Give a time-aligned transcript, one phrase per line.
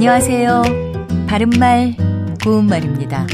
[0.00, 0.62] 안녕하세요.
[1.28, 1.94] 바른말,
[2.42, 3.26] 고운말입니다.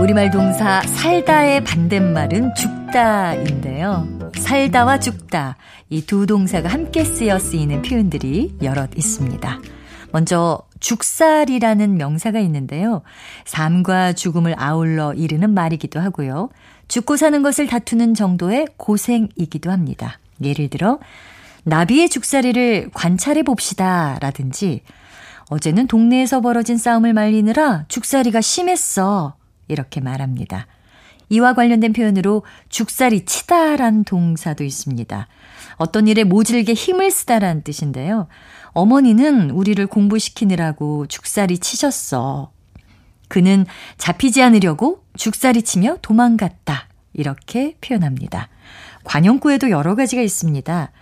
[0.00, 4.08] 우리말 동사 살다의 반대말은 죽다인데요.
[4.38, 5.58] 살다와 죽다,
[5.90, 9.60] 이 두 동사가 함께 쓰여 쓰이는 표현들이 여럿 있습니다.
[10.12, 13.02] 먼저 죽살이라는 명사가 있는데요.
[13.44, 16.48] 삶과 죽음을 아울러 이르는 말이기도 하고요.
[16.88, 20.20] 죽고 사는 것을 다투는 정도의 고생이기도 합니다.
[20.42, 21.00] 예를 들어
[21.64, 24.80] 나비의 죽살이를 관찰해 봅시다 라든지
[25.48, 29.36] 어제는 동네에서 벌어진 싸움을 말리느라 죽살이가 심했어.
[29.68, 30.66] 이렇게 말합니다.
[31.28, 35.28] 이와 관련된 표현으로 죽살이 치다란 동사도 있습니다.
[35.76, 38.28] 어떤 일에 모질게 힘을 쓰다란 뜻인데요.
[38.72, 42.52] 어머니는 우리를 공부시키느라고 죽살이 치셨어.
[43.28, 43.66] 그는
[43.98, 46.88] 잡히지 않으려고 죽살이 치며 도망갔다.
[47.12, 48.48] 이렇게 표현합니다.
[49.04, 50.92] 관용구에도 여러 가지가 있습니다.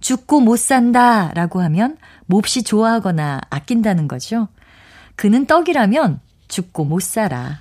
[0.00, 4.48] 죽고 못 산다 라고 하면 몹시 좋아하거나 아낀다는 거죠.
[5.16, 7.60] 그는 떡이라면 죽고 못 살아.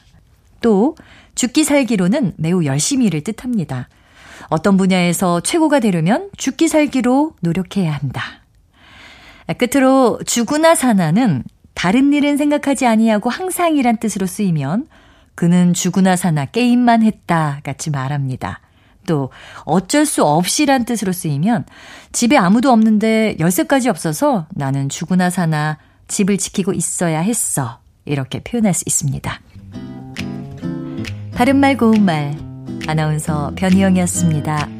[0.62, 0.96] 또
[1.36, 3.88] 죽기 살기로는 매우 열심히를 뜻합니다.
[4.50, 8.24] 어떤 분야에서 최고가 되려면 죽기 살기로 노력해야 한다.
[9.58, 14.88] 끝으로 죽으나 사나는 다른 일은 생각하지 아니하고 항상이란 뜻으로 쓰이면
[15.36, 18.60] 그는 죽으나 사나 게임만 했다 같이 말합니다.
[19.08, 19.32] 또
[19.64, 21.66] 어쩔 수 없이란 뜻으로 쓰이면
[22.12, 27.80] 집에 아무도 없는데 열쇠까지 없어서 나는 죽으나 사나 집을 지키고 있어야 했어.
[28.06, 29.42] 이렇게 표현할 수 있습니다.
[31.34, 32.38] 바른말 고운말
[32.88, 34.79] 아나운서 변희영이었습니다.